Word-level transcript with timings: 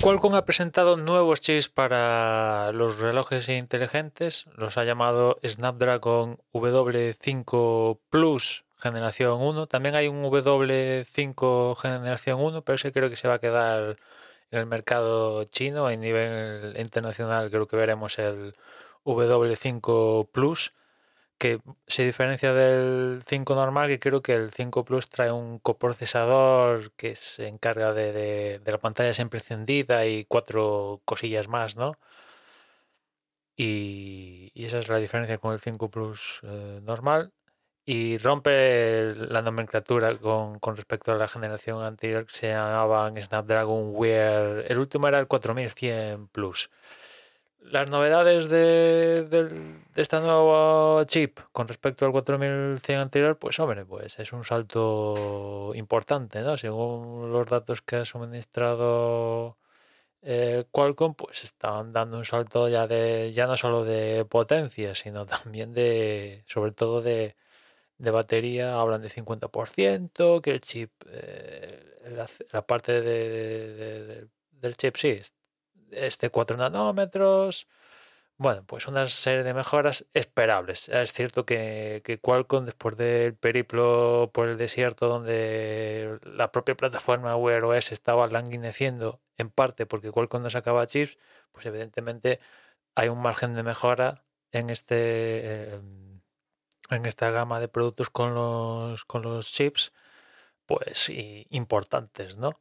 Qualcomm 0.00 0.34
ha 0.34 0.46
presentado 0.46 0.96
nuevos 0.96 1.42
chips 1.42 1.68
para 1.68 2.72
los 2.72 3.00
relojes 3.00 3.50
inteligentes, 3.50 4.46
los 4.56 4.78
ha 4.78 4.84
llamado 4.84 5.38
Snapdragon 5.46 6.38
W5 6.54 7.98
Plus 8.08 8.64
generación 8.78 9.42
1. 9.42 9.66
También 9.66 9.94
hay 9.94 10.08
un 10.08 10.22
W5 10.24 11.76
generación 11.76 12.40
1, 12.40 12.62
pero 12.62 12.76
ese 12.76 12.92
creo 12.92 13.10
que 13.10 13.16
se 13.16 13.28
va 13.28 13.34
a 13.34 13.40
quedar 13.40 13.98
en 14.50 14.58
el 14.60 14.66
mercado 14.66 15.44
chino. 15.44 15.86
A 15.86 15.96
nivel 15.96 16.76
internacional 16.78 17.50
creo 17.50 17.66
que 17.66 17.76
veremos 17.76 18.18
el 18.18 18.54
W5 19.04 20.28
Plus 20.30 20.72
que 21.40 21.60
se 21.86 22.04
diferencia 22.04 22.52
del 22.52 23.22
5 23.26 23.54
normal, 23.54 23.88
que 23.88 23.98
creo 23.98 24.22
que 24.22 24.34
el 24.34 24.50
5 24.50 24.84
Plus 24.84 25.08
trae 25.08 25.32
un 25.32 25.58
coprocesador 25.58 26.92
que 26.92 27.16
se 27.16 27.48
encarga 27.48 27.94
de, 27.94 28.60
la 28.66 28.78
pantalla 28.78 29.14
siempre 29.14 29.38
encendida 29.40 30.06
y 30.06 30.26
cuatro 30.26 31.00
cosillas 31.06 31.48
más, 31.48 31.76
¿no? 31.76 31.96
Y, 33.56 34.52
esa 34.54 34.78
es 34.78 34.88
la 34.88 34.98
diferencia 34.98 35.38
con 35.38 35.52
el 35.52 35.60
5 35.60 35.90
Plus 35.90 36.40
eh, 36.42 36.80
normal. 36.82 37.32
Y 37.84 38.18
rompe 38.18 39.14
la 39.14 39.42
nomenclatura 39.42 40.16
con, 40.18 40.58
con, 40.60 40.76
respecto 40.76 41.12
a 41.12 41.16
la 41.16 41.28
generación 41.28 41.82
anterior 41.82 42.26
que 42.26 42.34
se 42.34 42.48
llamaban 42.48 43.20
Snapdragon 43.20 43.90
Wear. 43.94 44.64
El 44.68 44.78
último 44.78 45.08
era 45.08 45.18
el 45.18 45.26
4100 45.26 46.28
Plus. 46.28 46.70
Las 47.62 47.90
novedades 47.90 48.48
de, 48.48 49.24
de, 49.24 49.80
esta 49.94 50.20
nueva 50.20 51.04
chip 51.06 51.40
con 51.52 51.68
respecto 51.68 52.06
al 52.06 52.12
4100 52.12 52.98
anterior, 52.98 53.38
pues 53.38 53.58
hombre, 53.60 53.84
pues 53.84 54.18
es 54.18 54.32
un 54.32 54.44
salto 54.44 55.72
importante, 55.74 56.40
¿no? 56.40 56.56
Según 56.56 57.32
los 57.32 57.46
datos 57.46 57.82
que 57.82 57.96
ha 57.96 58.04
suministrado 58.06 59.58
eh, 60.22 60.64
Qualcomm, 60.70 61.14
pues 61.14 61.44
estaban 61.44 61.92
dando 61.92 62.18
un 62.18 62.24
salto 62.24 62.68
ya 62.68 62.86
de, 62.86 63.32
ya 63.32 63.46
no 63.46 63.56
solo 63.56 63.84
de 63.84 64.24
potencia, 64.24 64.94
sino 64.94 65.26
también 65.26 65.72
de, 65.74 66.44
sobre 66.46 66.72
todo 66.72 67.02
de, 67.02 67.36
de 68.00 68.10
batería, 68.10 68.80
hablan 68.80 69.02
de 69.02 69.10
50%, 69.10 70.40
que 70.40 70.50
el 70.52 70.60
chip, 70.62 70.90
eh, 71.06 72.26
la, 72.52 72.66
parte 72.66 73.02
de, 73.02 74.28
del 74.52 74.76
chip 74.76 74.96
sí, 74.96 75.20
este 75.90 76.30
4 76.30 76.56
nanómetros. 76.56 77.68
Bueno, 78.38 78.64
pues 78.66 78.88
una 78.88 79.06
serie 79.06 79.42
de 79.44 79.54
mejoras 79.54 80.06
esperables. 80.14 80.88
Es 80.88 81.12
cierto 81.12 81.44
que, 81.44 82.00
que 82.04 82.18
Qualcomm, 82.18 82.64
después 82.64 82.96
del 82.96 83.34
periplo 83.36 84.30
por 84.32 84.48
el 84.48 84.56
desierto, 84.56 85.08
donde 85.08 86.18
la 86.24 86.50
propia 86.52 86.74
plataforma 86.76 87.36
Wear 87.36 87.64
OS 87.64 87.92
estaba 87.92 88.26
languineciendo, 88.28 89.20
en 89.36 89.50
parte 89.50 89.86
porque 89.86 90.10
Qualcomm 90.10 90.42
no 90.42 90.50
sacaba 90.50 90.86
chips, 90.86 91.18
pues 91.52 91.66
evidentemente 91.66 92.40
hay 92.94 93.08
un 93.10 93.20
margen 93.20 93.54
de 93.54 93.62
mejora 93.62 94.24
en 94.52 94.70
este 94.70 95.78
en 96.90 97.06
esta 97.06 97.30
gama 97.30 97.60
de 97.60 97.68
productos 97.68 98.10
con 98.10 98.34
los, 98.34 99.04
con 99.04 99.22
los 99.22 99.52
chips, 99.52 99.92
pues 100.66 101.10
importantes, 101.50 102.36
¿no? 102.36 102.58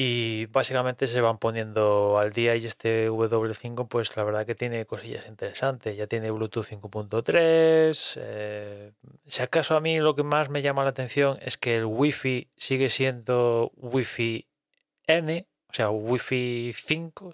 y 0.00 0.46
básicamente 0.46 1.08
se 1.08 1.20
van 1.20 1.38
poniendo 1.38 2.18
al 2.20 2.32
día 2.32 2.54
y 2.54 2.64
este 2.64 3.10
W5 3.10 3.88
pues 3.88 4.16
la 4.16 4.22
verdad 4.22 4.46
que 4.46 4.54
tiene 4.54 4.86
cosillas 4.86 5.26
interesantes, 5.26 5.96
ya 5.96 6.06
tiene 6.06 6.30
Bluetooth 6.30 6.66
5.3, 6.66 8.18
eh, 8.20 8.92
si 9.26 9.42
acaso 9.42 9.74
a 9.74 9.80
mí 9.80 9.98
lo 9.98 10.14
que 10.14 10.22
más 10.22 10.50
me 10.50 10.62
llama 10.62 10.84
la 10.84 10.90
atención 10.90 11.36
es 11.42 11.56
que 11.56 11.78
el 11.78 11.84
Wi-Fi 11.84 12.48
sigue 12.56 12.90
siendo 12.90 13.72
Wi-Fi 13.74 14.46
N, 15.08 15.48
o 15.68 15.74
sea 15.74 15.90
Wi-Fi 15.90 16.72
5 16.76 17.32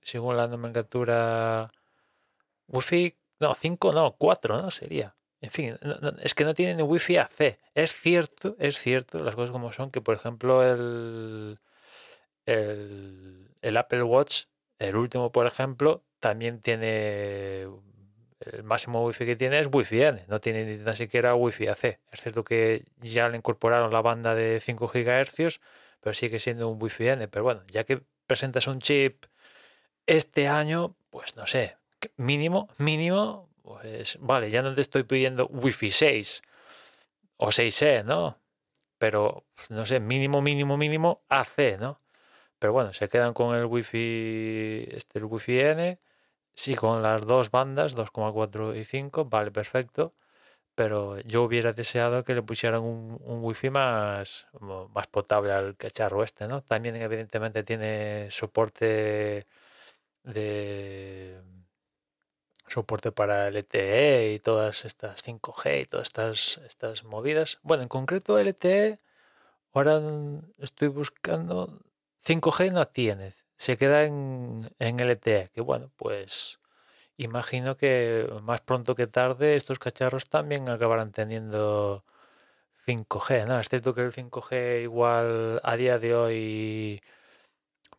según 0.00 0.38
la 0.38 0.46
nomenclatura 0.46 1.70
Wi-Fi, 2.68 3.14
no 3.40 3.54
5 3.54 3.92
no, 3.92 4.12
4 4.12 4.62
no 4.62 4.70
sería. 4.70 5.14
En 5.40 5.50
fin, 5.50 5.78
es 6.22 6.34
que 6.34 6.44
no 6.44 6.54
tiene 6.54 6.74
ni 6.74 6.82
Wi-Fi 6.82 7.18
AC. 7.18 7.58
Es 7.74 7.92
cierto, 7.92 8.56
es 8.58 8.78
cierto, 8.78 9.18
las 9.18 9.34
cosas 9.34 9.50
como 9.50 9.70
son, 9.72 9.90
que 9.90 10.00
por 10.00 10.16
ejemplo 10.16 10.62
el, 10.62 11.58
el, 12.46 13.76
Apple 13.76 14.02
Watch, 14.02 14.44
el 14.78 14.96
último, 14.96 15.32
por 15.32 15.46
ejemplo, 15.46 16.04
también 16.20 16.60
tiene 16.60 17.66
el 18.40 18.62
máximo 18.62 19.04
wifi 19.04 19.24
que 19.26 19.36
tiene 19.36 19.60
es 19.60 19.68
Wi-Fi 19.72 20.02
N, 20.02 20.24
no 20.28 20.40
tiene 20.40 20.78
ni 20.78 20.96
siquiera 20.96 21.34
Wi-Fi 21.34 21.68
AC. 21.68 21.84
Es 22.12 22.20
cierto 22.20 22.44
que 22.44 22.84
ya 23.00 23.28
le 23.28 23.36
incorporaron 23.36 23.92
la 23.92 24.02
banda 24.02 24.34
de 24.34 24.60
5 24.60 24.88
GHz, 24.88 25.60
pero 26.00 26.14
sigue 26.14 26.38
siendo 26.38 26.68
un 26.68 26.82
Wi-Fi 26.82 27.08
N. 27.08 27.28
Pero 27.28 27.44
bueno, 27.44 27.62
ya 27.70 27.84
que 27.84 28.02
presentas 28.26 28.66
un 28.66 28.78
chip 28.80 29.24
este 30.06 30.48
año, 30.48 30.96
pues 31.10 31.36
no 31.36 31.46
sé, 31.46 31.76
mínimo, 32.16 32.68
mínimo, 32.78 33.48
pues 33.66 34.16
vale, 34.20 34.48
ya 34.48 34.62
no 34.62 34.74
te 34.74 34.80
estoy 34.80 35.02
pidiendo 35.02 35.48
Wi-Fi 35.48 35.90
6 35.90 36.42
o 37.38 37.48
6E, 37.48 38.04
¿no? 38.04 38.38
Pero 38.98 39.44
no 39.70 39.84
sé, 39.86 40.00
mínimo, 40.00 40.40
mínimo, 40.42 40.76
mínimo 40.76 41.24
AC, 41.28 41.76
¿no? 41.80 42.00
Pero 42.58 42.72
bueno, 42.72 42.92
se 42.92 43.08
quedan 43.08 43.34
con 43.34 43.56
el 43.56 43.66
Wi-Fi, 43.66 44.88
este, 44.92 45.18
el 45.18 45.24
Wi-Fi 45.26 45.60
N, 45.60 46.00
sí, 46.54 46.74
con 46.76 47.02
las 47.02 47.22
dos 47.22 47.50
bandas, 47.50 47.96
2,4 47.96 48.76
y 48.76 48.84
5, 48.84 49.26
vale, 49.26 49.50
perfecto. 49.50 50.14
Pero 50.76 51.20
yo 51.20 51.44
hubiera 51.44 51.72
deseado 51.72 52.24
que 52.24 52.34
le 52.34 52.42
pusieran 52.42 52.82
un, 52.82 53.18
un 53.22 53.44
Wi-Fi 53.44 53.70
más, 53.70 54.48
más 54.60 55.06
potable 55.08 55.52
al 55.52 55.76
cacharro 55.76 56.24
este, 56.24 56.48
¿no? 56.48 56.62
También 56.62 56.96
evidentemente 56.96 57.64
tiene 57.64 58.30
soporte 58.30 59.46
de 60.24 61.42
soporte 62.68 63.12
para 63.12 63.48
LTE 63.48 64.34
y 64.34 64.38
todas 64.40 64.84
estas 64.84 65.24
5G 65.24 65.82
y 65.82 65.86
todas 65.86 66.08
estas, 66.08 66.60
estas 66.66 67.04
movidas. 67.04 67.58
Bueno, 67.62 67.82
en 67.84 67.88
concreto 67.88 68.38
LTE, 68.38 69.00
ahora 69.72 70.00
estoy 70.58 70.88
buscando 70.88 71.80
5G 72.26 72.72
no 72.72 72.86
tiene, 72.88 73.32
se 73.56 73.76
queda 73.76 74.04
en, 74.04 74.70
en 74.78 75.00
LTE, 75.00 75.50
que 75.54 75.60
bueno, 75.60 75.90
pues 75.96 76.58
imagino 77.16 77.76
que 77.76 78.28
más 78.42 78.60
pronto 78.62 78.94
que 78.94 79.06
tarde 79.06 79.56
estos 79.56 79.78
cacharros 79.78 80.28
también 80.28 80.68
acabarán 80.68 81.12
teniendo 81.12 82.04
5G, 82.86 83.46
¿no? 83.46 83.60
Es 83.60 83.68
cierto 83.68 83.94
que 83.94 84.02
el 84.02 84.12
5G 84.12 84.82
igual 84.82 85.60
a 85.64 85.76
día 85.76 85.98
de 85.98 86.14
hoy 86.14 87.02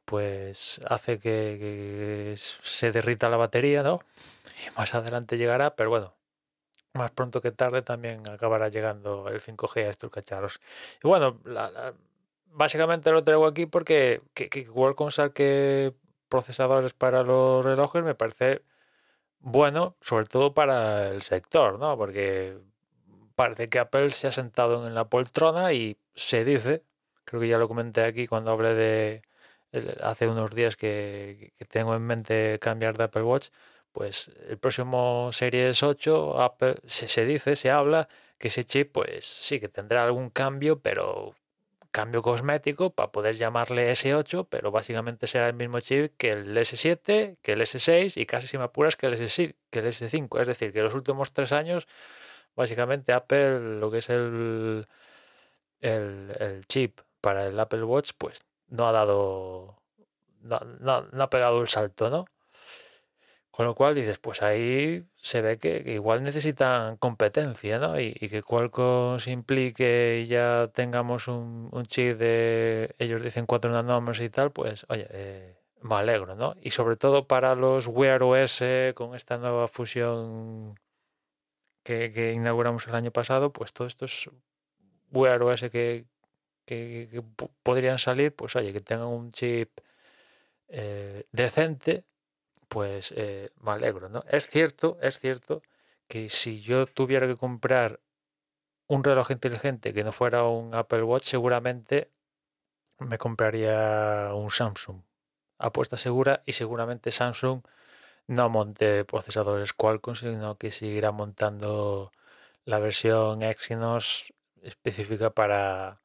pues 0.08 0.80
hace 0.88 1.20
que, 1.20 2.34
se 2.38 2.92
derrita 2.94 3.30
la 3.30 3.36
batería, 3.36 3.84
¿no? 3.84 4.00
Y 4.66 4.72
más 4.78 4.96
adelante 4.96 5.38
llegará, 5.38 5.76
pero 5.76 5.90
bueno, 5.90 6.14
más 6.94 7.12
pronto 7.12 7.42
que 7.42 7.52
tarde 7.52 7.82
también 7.82 8.28
acabará 8.30 8.70
llegando 8.70 9.28
el 9.28 9.42
5G 9.42 9.86
a 9.86 9.90
estos 9.90 10.10
cacharros. 10.10 10.62
Y 11.04 11.10
bueno, 11.10 11.42
la, 11.44 11.94
básicamente 12.54 13.12
lo 13.12 13.24
traigo 13.26 13.46
aquí 13.48 13.66
porque 13.66 14.22
que, 14.34 14.48
que 14.48 14.66
Qualcomm 14.66 15.12
saque 15.12 15.94
procesadores 16.30 16.94
para 16.94 17.24
los 17.24 17.66
relojes 17.66 18.02
me 18.02 18.16
parece 18.16 18.64
bueno, 19.40 19.98
sobre 20.02 20.26
todo 20.26 20.54
para 20.54 21.10
el 21.10 21.22
sector, 21.22 21.80
¿no? 21.80 21.98
Porque 21.98 22.58
parece 23.36 23.68
que 23.70 23.80
Apple 23.80 24.12
se 24.12 24.28
ha 24.28 24.32
sentado 24.32 24.88
en 24.88 24.96
la 24.96 25.10
poltrona 25.10 25.74
y 25.74 25.98
se 26.16 26.46
dice, 26.46 26.84
creo 27.26 27.42
que 27.42 27.50
ya 27.50 27.58
lo 27.58 27.68
comenté 27.68 28.04
aquí 28.04 28.26
cuando 28.28 28.52
hablé 28.52 28.74
de 28.74 29.22
hace 30.02 30.28
unos 30.28 30.52
días 30.52 30.76
que, 30.76 31.54
tengo 31.70 31.96
en 31.96 32.04
mente 32.04 32.60
cambiar 32.60 32.98
de 32.98 33.06
Apple 33.06 33.24
Watch, 33.24 33.50
pues 33.92 34.32
el 34.50 34.58
próximo 34.58 35.32
Series 35.34 35.82
8 35.84 36.42
Apple, 36.42 36.76
se, 36.86 37.26
dice, 37.26 37.56
se 37.56 37.72
habla 37.72 38.08
que 38.38 38.50
ese 38.50 38.64
chip 38.66 38.92
pues 38.94 39.26
sí 39.26 39.60
que 39.60 39.70
tendrá 39.70 40.04
algún 40.04 40.30
cambio, 40.30 40.80
pero 40.80 41.36
cambio 41.92 42.22
cosmético 42.22 42.92
para 42.92 43.12
poder 43.12 43.38
llamarle 43.38 43.92
S8, 43.92 44.48
pero 44.50 44.72
básicamente 44.72 45.26
será 45.28 45.48
el 45.48 45.56
mismo 45.56 45.80
chip 45.80 46.14
que 46.18 46.30
el 46.30 46.56
S7, 46.56 47.38
que 47.42 47.54
el 47.54 47.62
S6 47.62 48.18
y 48.22 48.26
casi 48.26 48.48
si 48.48 48.58
me 48.58 48.66
apuras 48.66 48.96
que 48.96 49.08
el, 49.08 49.14
S, 49.14 49.56
que 49.72 49.80
el 49.80 49.88
S5. 49.88 50.42
Es 50.42 50.48
decir, 50.48 50.74
que 50.74 50.82
los 50.82 50.94
últimos 50.94 51.34
tres 51.34 51.52
años, 51.52 51.88
básicamente 52.56 53.14
Apple, 53.14 53.80
lo 53.80 53.90
que 53.90 54.00
es 54.00 54.10
el, 54.10 54.88
el, 55.82 56.66
chip 56.68 57.02
para 57.22 57.48
el 57.48 57.60
Apple 57.60 57.84
Watch, 57.84 58.12
pues 58.18 58.42
no 58.70 58.88
ha 58.88 58.92
dado, 58.92 59.82
no, 60.42 61.24
ha 61.24 61.30
pegado 61.30 61.62
el 61.62 61.68
salto, 61.68 62.10
¿no? 62.10 62.26
Con 63.52 63.66
lo 63.66 63.74
cual 63.74 63.96
dices, 63.96 64.20
pues 64.20 64.44
ahí 64.44 65.04
se 65.16 65.42
ve 65.42 65.58
que, 65.58 65.84
igual 65.88 66.24
necesitan 66.24 66.98
competencia, 66.98 67.80
¿no? 67.80 68.00
Y, 68.00 68.14
que 68.14 68.44
Qualcomm 68.44 69.20
se 69.20 69.32
implique 69.32 70.22
y 70.24 70.28
ya 70.28 70.70
tengamos 70.74 71.28
un, 71.28 71.86
chip 71.88 72.18
de, 72.20 72.96
ellos 73.00 73.22
dicen 73.22 73.48
4 73.48 73.72
nanómetros 73.72 74.22
y 74.22 74.30
tal, 74.30 74.52
pues 74.52 74.86
oye, 74.90 75.08
eh, 75.10 75.58
me 75.82 75.96
alegro, 75.96 76.36
¿no? 76.36 76.56
Y 76.62 76.72
sobre 76.72 76.98
todo 76.98 77.28
para 77.28 77.56
los 77.56 77.88
Wear 77.88 78.22
OS 78.24 78.64
con 78.96 79.16
esta 79.16 79.38
nueva 79.38 79.68
fusión 79.68 80.76
que, 81.84 82.34
inauguramos 82.36 82.88
el 82.88 82.96
año 82.96 83.12
pasado, 83.12 83.52
pues 83.52 83.74
todos 83.74 83.94
estos 83.94 84.30
Wear 85.12 85.42
OS 85.42 85.62
que, 85.72 86.06
que, 86.68 87.24
podrían 87.64 88.00
salir, 88.00 88.36
pues 88.36 88.56
oye, 88.56 88.74
que 88.74 88.82
tengan 88.82 89.08
un 89.08 89.32
chip 89.32 89.80
eh, 90.70 91.26
decente 91.32 92.06
pues 92.68 93.14
eh, 93.16 93.52
me 93.62 93.72
alegro, 93.72 94.10
¿no? 94.10 94.24
Es 94.30 94.48
cierto, 94.48 94.98
es 95.02 95.20
cierto 95.20 95.62
que 96.08 96.30
si 96.30 96.62
yo 96.62 96.86
tuviera 96.86 97.28
que 97.28 97.38
comprar 97.38 98.02
un 98.88 99.04
reloj 99.04 99.32
inteligente 99.32 99.94
que 99.94 100.04
no 100.04 100.12
fuera 100.12 100.44
un 100.46 100.76
Apple 100.76 101.04
Watch, 101.04 101.24
seguramente 101.26 102.12
me 103.00 103.18
compraría 103.18 104.32
un 104.34 104.52
Samsung. 104.52 105.02
Apuesta 105.60 105.98
segura 105.98 106.44
y 106.46 106.54
seguramente 106.54 107.12
Samsung 107.12 107.62
no 108.28 108.50
monte 108.50 109.06
procesadores 109.06 109.74
Qualcomm, 109.74 110.16
sino 110.16 110.58
que 110.58 110.72
seguirá 110.72 111.12
montando 111.12 112.12
la 112.66 112.80
versión 112.80 113.44
Exynos 113.44 114.34
específica 114.62 115.32
para, 115.32 116.02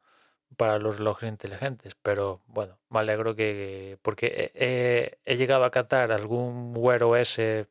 para 0.56 0.78
los 0.78 0.98
relojes 0.98 1.28
inteligentes, 1.28 1.94
pero 2.02 2.42
bueno, 2.46 2.78
me 2.90 3.00
alegro 3.00 3.34
que, 3.34 3.98
porque 4.02 4.52
he, 4.54 5.36
llegado 5.36 5.64
a 5.64 5.70
catar 5.70 6.12
algún 6.12 6.74
Wear 6.76 7.02
OS 7.04 7.36
de 7.36 7.66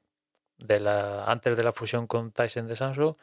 la, 0.79 1.25
antes 1.25 1.57
de 1.57 1.63
la 1.63 1.71
fusión 1.71 2.07
con 2.07 2.31
Tyson 2.31 2.67
de 2.67 2.75
Samsung, 2.75 3.15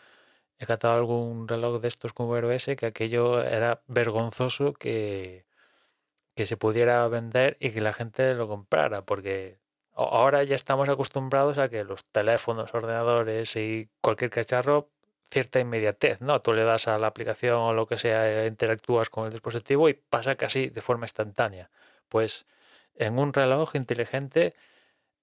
he 0.58 0.66
catado 0.66 0.94
algún 0.96 1.48
reloj 1.48 1.80
de 1.80 1.88
estos 1.88 2.12
con 2.12 2.28
Wear 2.28 2.44
OS 2.44 2.66
que 2.76 2.86
aquello 2.86 3.42
era 3.42 3.82
vergonzoso 3.88 4.72
que, 4.74 5.46
que 6.34 6.46
se 6.46 6.56
pudiera 6.56 7.06
vender 7.08 7.56
y 7.60 7.70
que 7.70 7.80
la 7.80 7.92
gente 7.92 8.34
lo 8.34 8.48
comprara, 8.48 9.02
porque 9.04 9.58
ahora 9.94 10.44
ya 10.44 10.54
estamos 10.56 10.88
acostumbrados 10.88 11.58
a 11.58 11.68
que 11.68 11.84
los 11.84 12.04
teléfonos, 12.06 12.74
ordenadores 12.74 13.56
y 13.56 13.90
cualquier 14.00 14.30
cacharro 14.30 14.90
cierta 15.30 15.60
inmediatez, 15.60 16.20
¿no? 16.20 16.40
Tú 16.42 16.52
le 16.52 16.64
das 16.64 16.88
a 16.88 16.98
la 16.98 17.08
aplicación 17.08 17.58
o 17.58 17.72
lo 17.74 17.86
que 17.86 17.98
sea, 17.98 18.46
interactúas 18.46 19.10
con 19.10 19.26
el 19.26 19.32
dispositivo 19.32 19.88
y 19.88 19.94
pasa 19.94 20.36
casi 20.36 20.68
de 20.70 20.80
forma 20.80 21.06
instantánea. 21.06 21.70
Pues 22.08 22.46
en 22.94 23.18
un 23.18 23.32
reloj 23.32 23.74
inteligente 23.76 24.54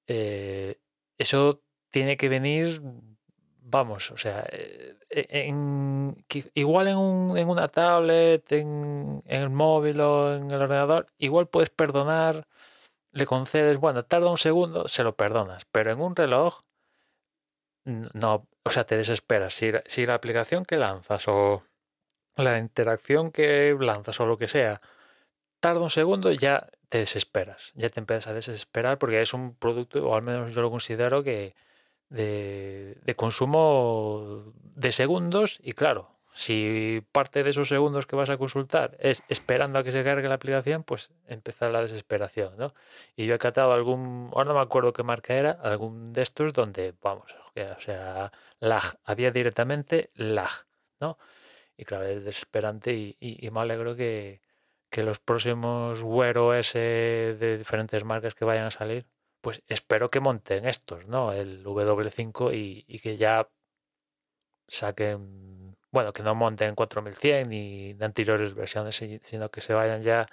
eh, 0.08 0.80
eso 1.18 1.62
tiene 1.90 2.18
que 2.18 2.30
venir, 2.30 2.82
vamos, 3.62 4.12
o 4.12 4.18
sea, 4.18 4.46
eh, 4.52 4.98
en, 5.10 6.26
igual 6.54 6.88
en, 6.90 6.98
un, 6.98 7.38
en, 7.38 7.50
una 7.50 7.68
tablet, 7.70 8.52
en, 8.52 9.24
en 9.26 9.42
el 9.42 9.50
móvil 9.50 10.02
o 10.02 10.36
en 10.36 10.52
el 10.52 10.62
ordenador, 10.62 11.08
igual 11.18 11.48
puedes 11.48 11.70
perdonar, 11.70 12.48
le 13.12 13.26
concedes, 13.26 13.80
bueno, 13.80 14.04
tarda 14.04 14.30
un 14.30 14.38
segundo, 14.38 14.88
se 14.88 15.04
lo 15.04 15.16
perdonas, 15.16 15.66
pero 15.72 15.92
en 15.92 16.02
un 16.02 16.16
reloj 16.16 16.62
no, 17.86 18.48
o 18.66 18.70
sea, 18.72 18.84
te 18.84 18.98
desesperas. 18.98 19.54
Si, 19.54 20.06
la 20.06 20.14
aplicación 20.16 20.66
que 20.66 20.78
lanzas 20.78 21.28
o 21.28 21.64
la 22.36 22.58
interacción 22.58 23.32
que 23.32 23.76
lanzas 23.80 24.20
o 24.20 24.26
lo 24.26 24.38
que 24.38 24.48
sea 24.48 24.82
tarda 25.60 25.82
un 25.82 25.90
segundo, 25.90 26.32
ya 26.32 26.70
te 26.90 26.98
desesperas. 27.00 27.72
Ya 27.76 27.90
te 27.90 28.00
empiezas 28.00 28.28
a 28.28 28.34
desesperar 28.34 28.98
porque 28.98 29.22
es 29.22 29.34
un 29.34 29.56
producto, 29.56 30.08
o 30.08 30.16
al 30.16 30.22
menos 30.24 30.54
yo 30.54 30.62
lo 30.62 30.72
considero 30.72 31.24
que 31.24 31.56
de 32.10 33.14
consumo 33.16 34.54
de 34.76 34.92
segundos 34.92 35.60
y 35.64 35.74
claro, 35.74 36.15
si 36.36 37.02
parte 37.14 37.44
de 37.46 37.52
esos 37.52 37.70
segundos 37.70 38.06
que 38.06 38.18
vas 38.18 38.30
a 38.30 38.38
consultar 38.38 38.98
es 39.00 39.24
esperando 39.30 39.80
a 39.80 39.86
que 39.86 39.94
se 39.94 40.04
cargue 40.04 40.28
la 40.28 40.36
aplicación, 40.36 40.84
pues 40.84 41.10
empieza 41.28 41.70
la 41.70 41.82
desesperación, 41.82 42.58
¿no? 42.58 42.74
Y 43.16 43.26
yo 43.26 43.36
he 43.36 43.40
catado 43.40 43.72
algún, 43.72 44.32
ahora 44.34 44.50
no 44.50 44.56
me 44.56 44.60
acuerdo 44.60 44.92
qué 44.92 45.02
marca 45.02 45.34
era, 45.34 45.52
algún 45.52 46.12
de 46.12 46.22
estos 46.22 46.52
donde, 46.52 46.94
vamos, 47.02 47.34
o 47.34 47.80
sea, 47.80 48.34
lag, 48.60 48.84
había 49.06 49.32
directamente 49.32 50.12
lag, 50.14 50.52
¿no? 51.00 51.18
Y 51.78 51.86
claro, 51.86 52.04
es 52.04 52.26
desesperante 52.26 52.94
y, 52.94 53.50
me 53.50 53.62
alegro 53.62 53.96
que, 53.96 54.42
que 54.90 55.04
los 55.04 55.20
próximos 55.20 56.02
Wear 56.04 56.38
OS 56.38 56.74
de 56.74 57.58
diferentes 57.58 58.04
marcas 58.04 58.36
que 58.36 58.44
vayan 58.44 58.66
a 58.66 58.72
salir, 58.72 59.06
pues 59.40 59.64
espero 59.68 60.10
que 60.12 60.20
monten 60.20 60.66
estos, 60.66 61.08
¿no? 61.08 61.32
El 61.32 61.64
W5 61.64 62.54
y, 62.54 62.84
y 62.90 63.00
que 63.00 63.16
ya 63.16 63.48
saquen 64.68 65.56
bueno, 65.96 66.12
que 66.12 66.24
no 66.24 66.36
monten 66.36 66.76
4100 66.76 67.50
ni 67.50 67.94
de 67.94 68.06
anteriores 68.06 68.54
versiones, 68.54 69.02
sino 69.24 69.50
que 69.50 69.62
se 69.62 69.74
vayan 69.74 70.02
ya 70.02 70.26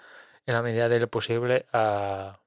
en 0.44 0.55
la 0.55 0.62
medida 0.62 0.88
de 0.88 0.99
lo 0.99 1.09
posible 1.09 1.67
a, 1.73 2.41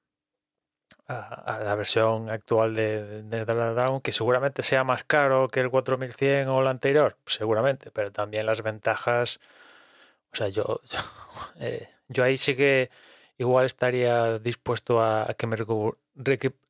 a, 1.08 1.60
la 1.64 1.76
versión 1.76 2.30
actual 2.30 2.76
de, 2.76 3.24
de, 3.24 3.46
Dragon, 3.46 4.02
que 4.02 4.12
seguramente 4.12 4.64
sea 4.64 4.84
más 4.84 5.06
caro 5.06 5.48
que 5.48 5.62
el 5.62 5.70
4100 5.70 6.50
o 6.50 6.62
el 6.62 6.68
anterior, 6.68 7.18
seguramente, 7.26 7.90
pero 7.90 8.12
también 8.12 8.46
las 8.46 8.62
ventajas, 8.62 9.40
o 10.34 10.36
sea, 10.36 10.50
yo, 10.50 10.82
eh, 11.62 11.88
yo, 12.10 12.26
ahí 12.26 12.36
sí 12.36 12.56
que 12.58 12.90
igual 13.38 13.66
estaría 13.66 14.40
dispuesto 14.40 15.02
a, 15.02 15.34
que 15.38 15.48
me 15.48 15.56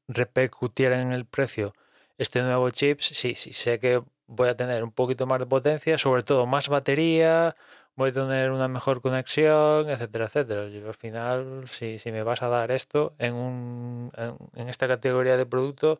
repercutiera 0.07 1.01
en 1.01 1.11
el 1.11 1.25
precio 1.25 1.73
este 2.19 2.43
nuevo 2.43 2.69
chip, 2.69 2.99
sí, 3.01 3.33
sí, 3.33 3.51
sé 3.53 3.79
que 3.79 4.03
voy 4.27 4.49
a 4.49 4.55
tener 4.55 4.83
un 4.83 4.91
poquito 4.91 5.27
más 5.27 5.39
de 5.39 5.45
potencia, 5.45 5.97
sobre 5.97 6.23
todo 6.23 6.45
más 6.45 6.69
batería, 6.69 7.55
voy 7.95 8.09
a 8.09 8.13
tener 8.13 8.51
una 8.51 8.67
mejor 8.67 9.01
conexión, 9.01 9.89
etcétera, 9.89 10.25
etcétera. 10.25 10.67
Y 10.67 10.83
al 10.85 10.95
final, 10.95 11.67
si, 11.67 11.99
si 11.99 12.11
me 12.11 12.23
vas 12.23 12.41
a 12.41 12.49
dar 12.49 12.71
esto 12.71 13.15
en, 13.19 13.33
un, 13.35 14.11
en, 14.55 14.69
esta 14.69 14.87
categoría 14.87 15.37
de 15.37 15.45
producto, 15.45 15.99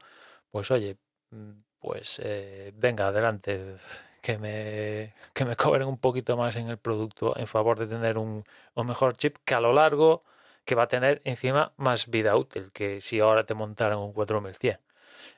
pues 0.51 0.71
oye, 0.71 0.97
mm, 1.31 1.51
pues 1.79 2.19
eh, 2.23 2.71
venga, 2.75 3.07
adelante, 3.07 3.77
que 4.21 4.37
me, 4.37 5.13
que 5.33 5.45
me 5.45 5.55
cobren 5.55 5.87
un 5.87 5.97
poquito 5.97 6.37
más 6.37 6.55
en 6.55 6.69
el 6.69 6.77
producto 6.77 7.37
en 7.37 7.47
favor 7.47 7.79
de 7.79 7.87
tener 7.87 8.17
un, 8.17 8.43
un 8.75 8.87
mejor 8.87 9.15
chip 9.15 9.37
que 9.45 9.55
a 9.55 9.61
lo 9.61 9.73
largo 9.73 10.23
que 10.65 10.75
va 10.75 10.83
a 10.83 10.87
tener 10.87 11.21
encima 11.25 11.73
más 11.77 12.07
vida 12.09 12.35
útil 12.35 12.71
que 12.73 13.01
si 13.01 13.19
ahora 13.19 13.45
te 13.45 13.53
montaran 13.53 13.99
un 13.99 14.13
4100. 14.13 14.79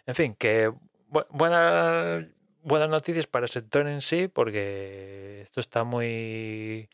En 0.06 0.16
fin, 0.16 0.36
que 0.36 0.72
buena 1.30 2.28
buenas 2.68 2.90
noticias 2.90 3.28
para 3.28 3.46
el 3.46 3.52
sector 3.52 3.88
en 3.88 4.02
sí, 4.02 4.28
porque 4.28 5.42
esto 5.42 5.60
está 5.60 5.84
muy. 5.84 6.90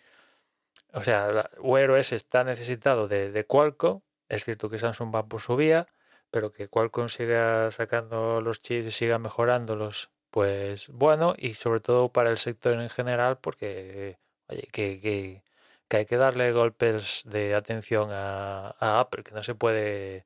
O 0.93 1.03
sea, 1.03 1.49
Wear 1.59 1.91
OS 1.91 2.13
está 2.13 2.43
necesitado 2.43 3.07
de, 3.07 3.31
de, 3.31 3.45
Qualcomm. 3.45 4.01
Es 4.29 4.45
cierto 4.45 4.69
que 4.69 4.79
Samsung 4.79 5.13
va 5.13 5.27
por 5.27 5.41
su 5.41 5.55
vía, 5.55 5.87
pero 6.31 6.51
que 6.51 6.67
Qualcomm 6.67 7.09
siga 7.09 7.71
sacando 7.71 8.41
los 8.41 8.61
chips 8.61 8.87
y 8.87 8.91
siga 8.91 9.19
mejorándolos, 9.19 10.11
pues 10.31 10.87
bueno, 10.89 11.35
y 11.37 11.53
sobre 11.55 11.79
todo 11.79 12.09
para 12.09 12.29
el 12.31 12.37
sector 12.37 12.79
en 12.79 12.89
general, 12.89 13.39
porque 13.39 14.19
oye, 14.47 14.67
que, 14.71 14.99
que, 14.99 15.43
que 15.87 15.97
hay 15.97 16.05
que 16.05 16.17
darle 16.17 16.51
golpes 16.51 17.23
de 17.25 17.55
atención 17.55 18.09
a, 18.11 18.75
Apple, 18.99 19.23
que 19.23 19.31
no 19.33 19.43
se 19.43 19.55
puede 19.55 20.25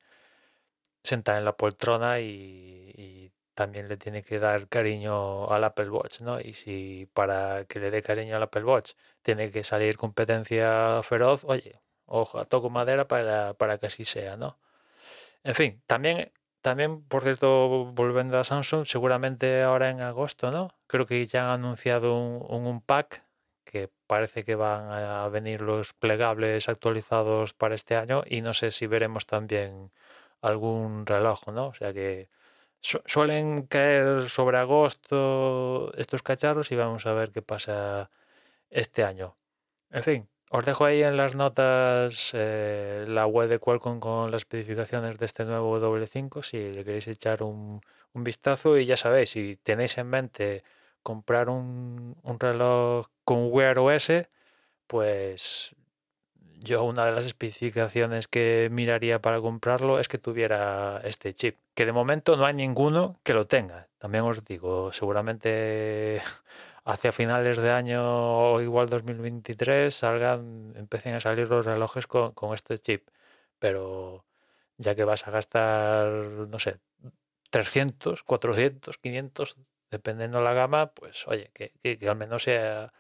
sentar 1.03 1.37
en 1.37 1.45
la 1.45 1.55
poltrona 1.57 2.19
y 2.19 3.31
también 3.57 3.87
le 3.87 3.97
tiene 3.97 4.21
que 4.21 4.37
dar 4.37 4.67
cariño 4.69 5.49
al 5.49 5.63
Apple 5.63 5.89
Watch, 5.89 6.21
¿no? 6.21 6.39
Y 6.39 6.53
si 6.53 7.09
para 7.13 7.65
que 7.65 7.79
le 7.79 7.89
dé 7.89 8.03
cariño 8.03 8.35
al 8.35 8.43
Apple 8.43 8.63
Watch 8.63 8.91
tiene 9.23 9.49
que 9.51 9.63
salir 9.63 9.97
competencia 9.97 11.01
feroz, 11.01 11.43
oye, 11.43 11.81
ojo, 12.05 12.45
toco 12.45 12.69
madera 12.69 13.07
para, 13.07 13.55
para 13.55 13.79
que 13.79 13.87
así 13.87 14.05
sea, 14.05 14.37
¿no? 14.37 14.59
En 15.43 15.55
fin, 15.55 15.81
también, 15.87 16.31
también, 16.61 17.03
por 17.03 17.23
cierto, 17.23 17.85
volviendo 17.93 18.37
a 18.37 18.43
Samsung, 18.43 18.85
seguramente 18.85 19.63
ahora 19.63 19.89
en 19.89 20.01
agosto, 20.01 20.51
¿no? 20.51 20.69
Creo 20.85 21.07
que 21.07 21.25
ya 21.25 21.51
han 21.51 21.61
anunciado 21.61 22.15
un, 22.15 22.67
un 22.67 22.81
pack 22.81 23.23
que 23.63 23.89
parece 24.05 24.43
que 24.43 24.55
van 24.55 24.91
a 24.91 25.27
venir 25.29 25.61
los 25.61 25.93
plegables 25.93 26.69
actualizados 26.69 27.53
para 27.53 27.73
este 27.75 27.95
año 27.95 28.23
y 28.27 28.41
no 28.41 28.53
sé 28.53 28.69
si 28.71 28.85
veremos 28.87 29.25
también 29.25 29.91
algún 30.41 31.07
reloj, 31.07 31.47
¿no? 31.51 31.67
O 31.69 31.73
sea 31.73 31.91
que 31.93 32.29
suelen 32.81 33.63
caer 33.67 34.29
sobre 34.29 34.57
agosto 34.57 35.91
estos 35.97 36.23
cacharros 36.23 36.71
y 36.71 36.75
vamos 36.75 37.05
a 37.05 37.13
ver 37.13 37.31
qué 37.31 37.41
pasa 37.41 38.09
este 38.69 39.03
año. 39.03 39.37
En 39.89 40.03
fin, 40.03 40.29
os 40.49 40.65
dejo 40.65 40.85
ahí 40.85 41.03
en 41.03 41.17
las 41.17 41.35
notas 41.35 42.31
eh, 42.33 43.05
la 43.07 43.25
web 43.27 43.49
de 43.49 43.59
Qualcomm 43.59 43.99
con 43.99 44.31
las 44.31 44.41
especificaciones 44.41 45.17
de 45.17 45.25
este 45.25 45.45
nuevo 45.45 45.79
W5 45.79 46.43
si 46.43 46.73
le 46.73 46.85
queréis 46.85 47.07
echar 47.07 47.43
un, 47.43 47.81
vistazo 48.13 48.77
y 48.79 48.85
ya 48.85 48.97
sabéis, 48.97 49.29
si 49.31 49.57
tenéis 49.57 49.97
en 49.99 50.07
mente 50.07 50.63
comprar 51.03 51.49
un, 51.49 52.17
un 52.23 52.39
reloj 52.39 53.07
con 53.23 53.51
Wear 53.51 53.77
OS, 53.77 54.11
pues 54.87 55.75
yo 56.59 56.83
una 56.83 57.05
de 57.05 57.11
las 57.11 57.25
especificaciones 57.25 58.27
que 58.27 58.69
miraría 58.71 59.21
para 59.21 59.41
comprarlo 59.41 59.99
es 59.99 60.07
que 60.07 60.17
tuviera 60.17 61.01
este 61.03 61.33
chip, 61.33 61.57
que 61.75 61.85
de 61.85 61.91
momento 61.91 62.35
no 62.37 62.45
hay 62.45 62.53
ninguno 62.53 63.19
que 63.23 63.33
lo 63.33 63.47
tenga. 63.47 63.87
También 63.99 64.23
os 64.23 64.43
digo, 64.45 64.91
seguramente 64.91 66.21
hacia 66.85 67.11
finales 67.11 67.57
de 67.57 67.71
año 67.71 68.53
o 68.53 68.61
igual 68.61 68.87
2023 68.89 69.93
salgan, 69.93 70.73
empiecen 70.75 71.15
a 71.15 71.21
salir 71.21 71.49
los 71.49 71.65
relojes 71.65 72.07
con, 72.07 72.33
este 72.53 72.77
chip. 72.79 73.07
Pero 73.59 74.25
ya 74.77 74.95
que 74.95 75.03
vas 75.03 75.27
a 75.27 75.31
gastar, 75.31 76.07
no 76.07 76.59
sé, 76.59 76.79
300, 77.51 78.23
400, 78.23 78.97
500, 78.97 79.57
dependiendo 79.91 80.41
la 80.41 80.53
gama, 80.53 80.91
pues 80.93 81.27
oye, 81.27 81.51
que, 81.53 81.73
que, 81.81 82.09
al 82.09 82.15
menos 82.17 82.43
sea, 82.43 82.93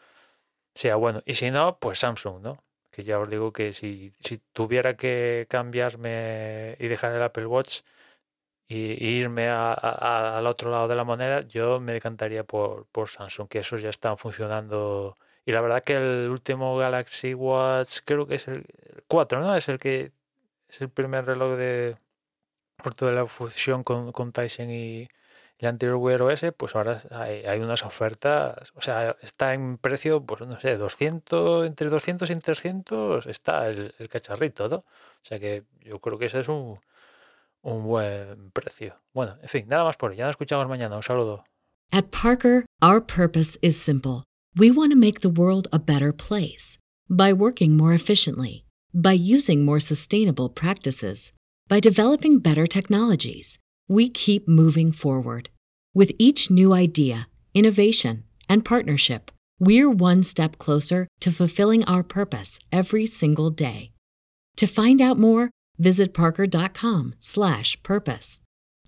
sea 0.75 0.95
bueno. 0.95 1.21
Y 1.25 1.35
si 1.35 1.51
no, 1.51 1.79
pues 1.79 1.99
Samsung, 1.99 2.41
¿no? 2.41 2.66
Que 2.97 3.03
ya 3.03 3.19
os 3.19 3.29
digo 3.29 3.53
que 3.53 3.73
si, 3.73 4.11
si 4.25 4.39
tuviera 4.53 4.97
que 4.97 5.45
cambiarme 5.49 6.75
y 6.79 6.87
dejar 6.87 7.13
el 7.13 7.21
Apple 7.21 7.45
Watch 7.45 7.81
y, 8.67 9.19
irme 9.19 9.49
al 9.49 10.47
otro 10.47 10.71
lado 10.71 10.87
de 10.87 10.95
la 10.95 11.03
moneda, 11.03 11.41
yo 11.41 11.79
me 11.79 11.93
decantaría 11.93 12.43
por, 12.43 12.87
por 12.87 13.07
Samsung, 13.09 13.47
que 13.49 13.59
esos 13.59 13.83
ya 13.83 13.89
están 13.89 14.17
funcionando. 14.17 15.17
Y 15.45 15.51
la 15.51 15.61
verdad 15.61 15.83
que 15.83 15.93
el 15.93 16.29
último 16.31 16.75
Galaxy 16.77 17.35
Watch, 17.35 17.99
creo 18.03 18.25
que 18.27 18.35
es 18.35 18.47
el 18.47 18.65
4, 19.07 19.41
¿no? 19.41 19.55
Es 19.55 19.69
el 19.69 19.77
que 19.79 20.11
es 20.67 20.81
el 20.81 20.89
primer 20.89 21.25
reloj 21.25 21.57
de 21.57 21.97
por 22.77 22.95
toda 22.95 23.11
la 23.11 23.27
fusión 23.27 23.83
con, 23.83 24.11
con 24.11 24.31
Tyson 24.31 24.71
y, 24.71 25.07
el 25.59 25.67
anterior 25.67 25.97
Wear 25.97 26.21
OS, 26.21 26.45
pues 26.55 26.75
ahora 26.75 27.01
hay, 27.11 27.59
unas 27.59 27.83
ofertas, 27.83 28.71
o 28.75 28.81
sea, 28.81 29.15
está 29.21 29.53
en 29.53 29.77
precio, 29.77 30.23
pues 30.23 30.41
no 30.41 30.59
sé, 30.59 30.77
200, 30.77 31.65
entre 31.65 31.89
200 31.89 32.29
y 32.29 32.35
300 32.35 33.25
está 33.25 33.67
el, 33.67 33.93
el 33.97 34.09
cacharrito, 34.09 34.69
¿no? 34.69 34.77
O 34.77 34.85
sea 35.23 35.39
que 35.39 35.63
yo 35.81 35.99
creo 35.99 36.19
que 36.19 36.25
ese 36.25 36.41
es 36.41 36.47
un, 36.47 36.79
un 37.67 37.83
buen 37.83 38.51
precio. 38.51 38.95
Bueno, 39.13 39.37
en 39.41 39.49
fin, 39.49 39.65
nada 39.67 39.83
más 39.83 39.97
por 39.97 40.11
hoy. 40.11 40.17
Ya 40.17 40.25
nos 40.25 40.33
escuchamos 40.33 40.67
mañana. 40.67 40.95
Un 40.95 41.03
saludo. 41.03 41.43
At 41.91 42.11
Parker, 42.11 42.65
our 42.81 43.01
purpose 43.01 43.57
is 43.61 43.81
simple. 43.81 44.23
We 44.55 44.71
want 44.71 44.91
to 44.91 44.97
make 44.97 45.21
the 45.21 45.29
world 45.29 45.67
a 45.71 45.79
better 45.79 46.11
place 46.11 46.77
by 47.09 47.31
working 47.33 47.77
more 47.77 47.93
efficiently, 47.93 48.65
by 48.93 49.13
using 49.13 49.63
more 49.63 49.79
sustainable 49.79 50.49
practices, 50.49 51.31
by 51.67 51.79
developing 51.79 52.39
better 52.39 52.67
technologies. 52.67 53.59
We 53.87 54.09
keep 54.09 54.47
moving 54.47 54.91
forward. 54.91 55.49
With 55.93 56.11
each 56.19 56.51
new 56.51 56.73
idea, 56.73 57.29
innovation, 57.53 58.23
and 58.49 58.65
partnership, 58.65 59.31
we're 59.59 59.89
one 59.89 60.23
step 60.23 60.57
closer 60.57 61.07
to 61.21 61.31
fulfilling 61.31 61.85
our 61.85 62.03
purpose 62.03 62.59
every 62.71 63.05
single 63.05 63.49
day. 63.49 63.91
To 64.57 64.67
find 64.67 65.01
out 65.01 65.17
more, 65.17 65.49
visit 65.77 66.13
parker.com/purpose. 66.13 68.39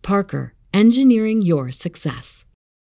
Parker, 0.01 0.56
engineering 0.74 1.41
your 1.41 1.72
success. 1.72 2.44